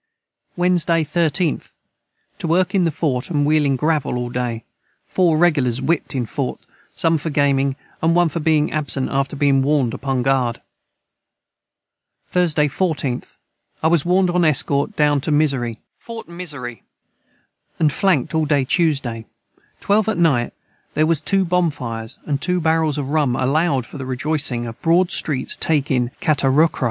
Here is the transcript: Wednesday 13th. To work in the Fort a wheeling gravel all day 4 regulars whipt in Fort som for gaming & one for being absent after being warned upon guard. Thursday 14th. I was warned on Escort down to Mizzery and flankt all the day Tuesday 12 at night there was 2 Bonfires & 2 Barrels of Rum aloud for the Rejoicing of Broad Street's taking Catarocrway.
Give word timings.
Wednesday 0.57 1.03
13th. 1.03 1.73
To 2.39 2.47
work 2.47 2.73
in 2.73 2.85
the 2.85 2.91
Fort 2.91 3.29
a 3.29 3.33
wheeling 3.33 3.75
gravel 3.75 4.17
all 4.17 4.31
day 4.31 4.63
4 5.07 5.37
regulars 5.37 5.77
whipt 5.79 6.15
in 6.15 6.25
Fort 6.25 6.59
som 6.95 7.19
for 7.19 7.29
gaming 7.29 7.75
& 7.93 7.99
one 7.99 8.27
for 8.27 8.39
being 8.39 8.71
absent 8.71 9.11
after 9.11 9.35
being 9.35 9.61
warned 9.61 9.93
upon 9.93 10.23
guard. 10.23 10.59
Thursday 12.31 12.67
14th. 12.67 13.35
I 13.83 13.87
was 13.89 14.03
warned 14.03 14.31
on 14.31 14.43
Escort 14.43 14.95
down 14.95 15.21
to 15.21 15.31
Mizzery 15.31 15.77
and 17.79 17.93
flankt 17.93 18.33
all 18.33 18.41
the 18.41 18.47
day 18.47 18.65
Tuesday 18.65 19.27
12 19.81 20.09
at 20.09 20.17
night 20.17 20.51
there 20.95 21.05
was 21.05 21.21
2 21.21 21.45
Bonfires 21.45 22.17
& 22.31 22.39
2 22.41 22.59
Barrels 22.59 22.97
of 22.97 23.09
Rum 23.09 23.35
aloud 23.35 23.85
for 23.85 23.99
the 23.99 24.05
Rejoicing 24.07 24.65
of 24.65 24.81
Broad 24.81 25.11
Street's 25.11 25.55
taking 25.55 26.09
Catarocrway. 26.19 26.79